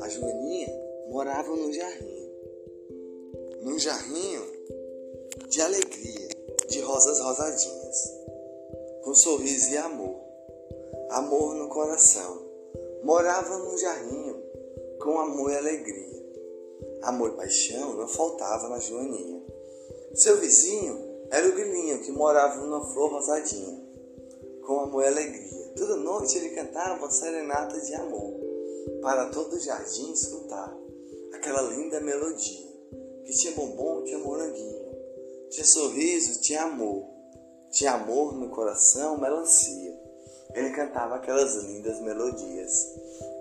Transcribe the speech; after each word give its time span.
A 0.00 0.08
Joaninha 0.08 0.68
morava 1.08 1.56
num 1.56 1.72
jarrinho. 1.72 2.30
Num 3.62 3.76
jarrinho 3.76 4.40
de 5.48 5.60
alegria, 5.60 6.28
de 6.68 6.80
rosas 6.80 7.18
rosadinhas, 7.18 8.12
com 9.02 9.14
sorriso 9.16 9.72
e 9.72 9.78
amor, 9.78 10.14
amor 11.10 11.56
no 11.56 11.68
coração. 11.68 12.40
Morava 13.02 13.58
num 13.58 13.76
jarrinho 13.76 14.40
com 15.00 15.18
amor 15.18 15.50
e 15.50 15.56
alegria. 15.56 16.20
Amor 17.02 17.32
e 17.32 17.36
paixão 17.36 17.96
não 17.96 18.06
faltava 18.06 18.68
na 18.68 18.78
Joaninha. 18.78 19.42
Seu 20.14 20.36
vizinho 20.36 21.26
era 21.32 21.48
o 21.48 21.52
grilinho 21.52 22.00
que 22.02 22.12
morava 22.12 22.60
numa 22.60 22.84
flor 22.92 23.10
rosadinha, 23.10 23.76
com 24.64 24.78
amor 24.80 25.02
e 25.02 25.08
alegria. 25.08 25.59
Toda 25.76 25.96
noite 25.96 26.38
ele 26.38 26.50
cantava 26.50 26.98
uma 26.98 27.10
serenata 27.10 27.80
de 27.80 27.94
amor, 27.94 28.40
para 29.00 29.30
todo 29.30 29.54
o 29.54 29.60
jardim 29.60 30.12
escutar 30.12 30.76
aquela 31.32 31.62
linda 31.62 32.00
melodia, 32.00 32.66
que 33.24 33.32
tinha 33.32 33.54
bombom, 33.54 34.04
tinha 34.04 34.18
moranguinho, 34.18 34.90
tinha 35.48 35.64
sorriso, 35.64 36.40
tinha 36.40 36.62
amor, 36.62 37.06
tinha 37.70 37.92
amor 37.92 38.34
no 38.34 38.50
coração, 38.50 39.18
melancia. 39.18 39.98
Ele 40.54 40.70
cantava 40.70 41.16
aquelas 41.16 41.54
lindas 41.64 42.00
melodias, 42.00 42.72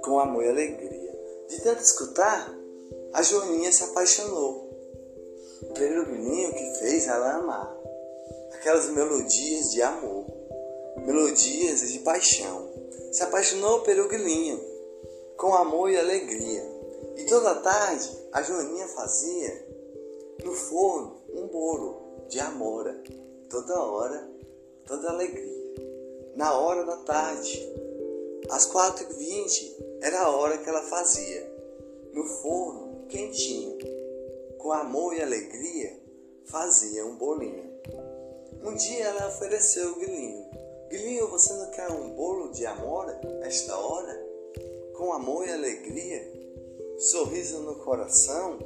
com 0.03 0.19
amor 0.19 0.45
e 0.45 0.49
alegria. 0.49 1.19
De 1.49 1.61
tanto 1.61 1.81
escutar, 1.81 2.55
a 3.13 3.23
Joaninha 3.23 3.71
se 3.71 3.83
apaixonou 3.83 4.69
pelo 5.73 6.05
grilinho 6.05 6.53
que 6.53 6.79
fez 6.79 7.07
ela 7.07 7.35
amar 7.35 7.79
aquelas 8.53 8.89
melodias 8.89 9.71
de 9.71 9.81
amor, 9.81 10.18
melodias 11.05 11.91
de 11.91 11.99
paixão. 11.99 12.69
Se 13.11 13.23
apaixonou 13.23 13.81
pelo 13.81 14.07
grilinho, 14.07 14.59
com 15.37 15.53
amor 15.53 15.89
e 15.89 15.97
alegria. 15.97 16.63
E 17.17 17.25
toda 17.25 17.55
tarde 17.55 18.09
a 18.31 18.41
Joaninha 18.41 18.87
fazia 18.87 19.67
no 20.43 20.53
forno 20.53 21.21
um 21.33 21.47
bolo 21.47 22.25
de 22.29 22.39
amora, 22.39 23.01
toda 23.49 23.81
hora, 23.81 24.29
toda 24.85 25.09
alegria. 25.09 25.59
Na 26.35 26.57
hora 26.57 26.85
da 26.85 26.97
tarde, 26.97 27.59
às 28.49 28.65
quatro 28.65 29.05
e 29.09 29.13
vinte, 29.15 29.75
era 30.01 30.21
a 30.21 30.29
hora 30.29 30.57
que 30.57 30.69
ela 30.69 30.83
fazia, 30.83 31.51
no 32.13 32.23
forno 32.25 33.05
quentinho, 33.09 33.77
com 34.57 34.71
amor 34.71 35.15
e 35.15 35.21
alegria, 35.21 35.99
fazia 36.45 37.05
um 37.05 37.15
bolinho. 37.15 37.69
Um 38.63 38.75
dia 38.75 39.05
ela 39.05 39.27
ofereceu 39.27 39.91
o 39.91 39.99
Guilhinho. 39.99 40.45
Guilhinho, 40.89 41.27
você 41.27 41.53
não 41.53 41.69
quer 41.69 41.87
um 41.91 42.15
bolo 42.15 42.51
de 42.51 42.65
amora 42.65 43.21
esta 43.43 43.77
hora? 43.77 44.27
Com 44.97 45.13
amor 45.13 45.47
e 45.47 45.51
alegria, 45.51 46.33
sorriso 46.97 47.59
no 47.59 47.75
coração, 47.75 48.57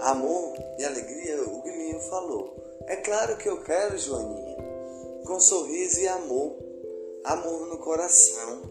amor 0.00 0.54
e 0.78 0.84
alegria, 0.84 1.42
o 1.42 1.60
Guilhinho 1.60 2.00
falou. 2.00 2.56
É 2.86 2.96
claro 2.96 3.36
que 3.36 3.50
eu 3.50 3.62
quero, 3.62 3.98
Joaninha, 3.98 4.56
com 5.26 5.38
sorriso 5.38 6.00
e 6.00 6.08
amor, 6.08 6.56
amor 7.24 7.66
no 7.66 7.76
coração. 7.76 8.62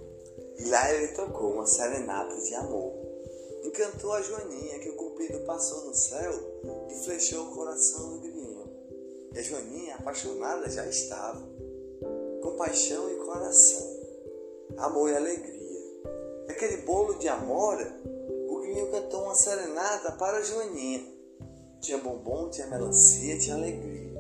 E 0.58 0.66
lá 0.66 0.92
ele 0.92 1.10
tocou 1.10 1.54
uma 1.54 1.68
serenata 1.68 2.36
de 2.36 2.56
amor. 2.56 2.94
Encantou 3.64 4.12
a 4.14 4.22
Joaninha 4.24 4.80
que 4.80 4.90
o 4.90 4.96
cupido 4.96 5.40
passou 5.42 5.86
no 5.86 5.94
céu 5.94 6.34
e 6.90 7.04
flechou 7.04 7.46
o 7.46 7.56
coração 7.56 8.14
do 8.14 8.20
Guilhinho. 8.22 8.70
E 9.34 9.40
a 9.40 9.42
Joaninha, 9.44 9.96
apaixonada, 9.96 10.68
já 10.70 10.86
estava, 10.88 11.48
com 12.52 12.58
paixão 12.58 13.10
e 13.10 13.16
coração, 13.26 13.88
amor 14.78 15.10
e 15.10 15.16
alegria. 15.16 15.62
Aquele 16.50 16.78
bolo 16.78 17.16
de 17.16 17.28
amora, 17.28 17.88
o 18.50 18.60
Guinho 18.62 18.92
cantou 18.92 19.24
uma 19.24 19.36
serenata 19.36 20.12
para 20.14 20.38
a 20.38 20.42
Joaninha. 20.42 21.02
Tinha 21.80 21.98
bombom, 21.98 22.50
tinha 22.50 22.68
melancia, 22.68 23.40
tinha 23.40 23.56
alegria. 23.56 24.12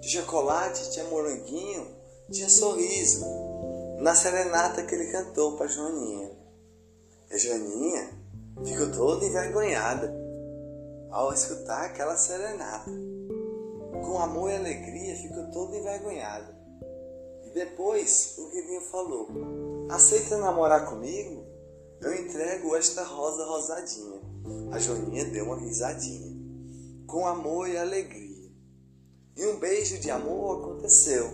Tinha 0.00 0.22
chocolate, 0.22 0.90
tinha 0.90 1.04
moranguinho, 1.06 1.86
tinha 2.30 2.48
sorriso. 2.48 3.26
Na 3.98 4.14
serenata 4.14 4.84
que 4.84 4.94
ele 4.94 5.10
cantou 5.10 5.56
para 5.56 5.66
a 5.66 5.68
Joaninha. 5.68 6.30
E 7.30 7.34
a 7.34 7.38
Joaninha 7.38 8.10
ficou 8.64 8.90
toda 8.92 9.24
envergonhada 9.24 10.14
ao 11.10 11.32
escutar 11.32 11.86
aquela 11.86 12.16
serenata 12.16 12.90
com 13.90 14.18
amor 14.18 14.50
e 14.50 14.56
alegria, 14.56 15.16
ficou 15.16 15.50
todo 15.50 15.74
envergonhado. 15.74 16.58
E 17.48 17.54
depois 17.54 18.34
o 18.36 18.50
Guilhinho 18.50 18.82
falou: 18.82 19.28
Aceita 19.88 20.36
namorar 20.36 20.86
comigo? 20.86 21.46
Eu 22.02 22.14
entrego 22.14 22.76
esta 22.76 23.02
rosa 23.02 23.44
rosadinha. 23.46 24.20
A 24.70 24.78
Joaninha 24.78 25.24
deu 25.24 25.46
uma 25.46 25.58
risadinha, 25.58 26.36
com 27.06 27.26
amor 27.26 27.68
e 27.68 27.76
alegria. 27.78 28.52
E 29.34 29.46
um 29.46 29.58
beijo 29.58 29.98
de 29.98 30.10
amor 30.10 30.58
aconteceu, 30.58 31.26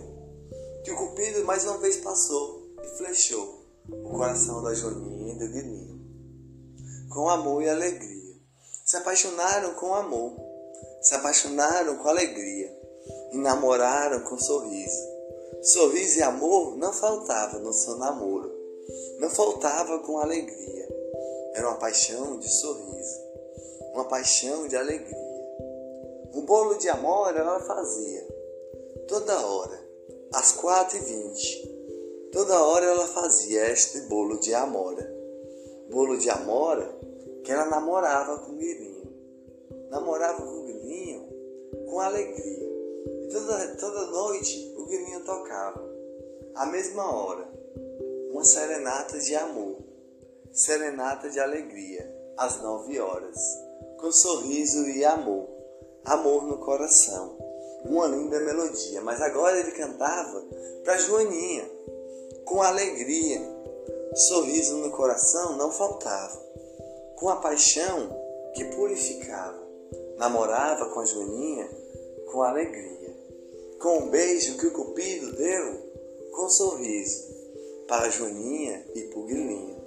que 0.85 0.91
o 0.91 0.95
Cupido 0.95 1.43
mais 1.43 1.65
uma 1.65 1.77
vez 1.79 1.97
passou 1.97 2.73
e 2.81 2.97
flechou 2.97 3.65
o 3.89 4.09
coração 4.09 4.63
da 4.63 4.73
Joaninha 4.73 5.33
e 5.33 5.37
do 5.37 5.47
Guilhinho. 5.51 5.99
Com 7.09 7.29
amor 7.29 7.61
e 7.61 7.69
alegria. 7.69 8.35
Se 8.85 8.95
apaixonaram 8.97 9.73
com 9.75 9.93
amor 9.93 10.45
se 11.05 11.13
apaixonaram 11.13 11.97
com 11.97 12.09
alegria 12.09 12.67
e 13.31 13.37
namoraram 13.37 14.21
com 14.21 14.39
sorriso. 14.39 15.14
Sorriso 15.61 16.19
e 16.19 16.23
amor 16.23 16.77
não 16.77 16.93
faltava 16.93 17.59
no 17.59 17.73
seu 17.73 17.97
namoro, 17.97 18.51
não 19.19 19.29
faltava 19.29 19.99
com 19.99 20.19
alegria. 20.19 20.87
Era 21.53 21.67
uma 21.69 21.77
paixão 21.77 22.37
de 22.37 22.49
sorriso, 22.49 23.19
uma 23.93 24.05
paixão 24.05 24.67
de 24.67 24.75
alegria. 24.75 25.25
Um 26.33 26.41
bolo 26.41 26.75
de 26.75 26.89
amor 26.89 27.35
ela 27.35 27.59
fazia, 27.61 28.27
toda 29.07 29.45
hora, 29.45 29.79
às 30.33 30.51
quatro 30.51 30.97
e 30.97 31.01
vinte. 31.01 31.75
Toda 32.31 32.61
hora 32.61 32.85
ela 32.85 33.07
fazia 33.07 33.71
este 33.71 34.01
bolo 34.01 34.37
de 34.39 34.53
amora. 34.53 35.09
Bolo 35.89 36.17
de 36.17 36.29
amora 36.29 36.93
que 37.43 37.51
ela 37.51 37.65
namorava 37.65 38.39
com 38.39 38.51
o 38.51 38.55
Guirinho. 38.55 39.09
Namorava 39.89 40.41
com 40.41 40.65
com 41.95 42.01
alegria. 42.01 42.74
E 43.25 43.27
toda, 43.27 43.75
toda 43.77 44.05
noite 44.11 44.73
o 44.77 44.85
grilinho 44.85 45.25
tocava, 45.25 45.83
à 46.53 46.67
mesma 46.67 47.11
hora, 47.11 47.49
uma 48.31 48.43
serenata 48.43 49.17
de 49.19 49.35
amor, 49.35 49.77
serenata 50.51 51.27
de 51.29 51.39
alegria, 51.39 52.13
às 52.37 52.61
nove 52.61 52.99
horas, 52.99 53.35
com 53.99 54.11
sorriso 54.11 54.87
e 54.89 55.03
amor, 55.03 55.49
amor 56.05 56.43
no 56.43 56.59
coração, 56.59 57.35
uma 57.85 58.05
linda 58.05 58.39
melodia. 58.41 59.01
Mas 59.01 59.19
agora 59.21 59.59
ele 59.59 59.71
cantava 59.71 60.45
para 60.83 60.97
Joaninha, 60.99 61.67
com 62.45 62.61
alegria, 62.61 63.41
sorriso 64.13 64.77
no 64.77 64.91
coração 64.91 65.57
não 65.57 65.71
faltava, 65.71 66.37
com 67.15 67.29
a 67.29 67.37
paixão 67.37 68.09
que 68.53 68.63
purificava. 68.65 69.65
Namorava 70.17 70.89
com 70.89 70.99
a 70.99 71.05
Joaninha 71.05 71.67
com 72.35 72.41
alegria, 72.41 73.04
com 73.85 73.99
um 73.99 74.09
beijo 74.09 74.57
que 74.57 74.65
o 74.65 74.71
Cupido 74.71 75.31
deu 75.33 75.75
com 76.31 76.47
um 76.47 76.49
sorriso 76.49 77.23
para 77.87 78.07
a 78.07 78.09
Joaninha 78.09 78.83
e 78.95 79.03
Guilhinho. 79.27 79.84